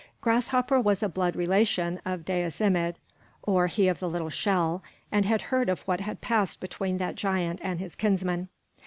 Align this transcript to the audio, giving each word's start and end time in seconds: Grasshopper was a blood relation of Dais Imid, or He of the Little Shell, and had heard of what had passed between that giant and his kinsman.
Grasshopper 0.19 0.81
was 0.81 1.03
a 1.03 1.09
blood 1.09 1.35
relation 1.35 2.01
of 2.05 2.25
Dais 2.25 2.59
Imid, 2.59 2.95
or 3.43 3.67
He 3.67 3.87
of 3.87 3.99
the 3.99 4.09
Little 4.09 4.31
Shell, 4.31 4.81
and 5.11 5.25
had 5.25 5.43
heard 5.43 5.69
of 5.69 5.81
what 5.81 5.99
had 5.99 6.21
passed 6.21 6.59
between 6.59 6.97
that 6.97 7.13
giant 7.13 7.59
and 7.61 7.79
his 7.79 7.93
kinsman. 7.93 8.49